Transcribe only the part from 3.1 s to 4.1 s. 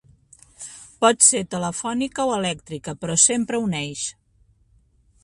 sempre uneix.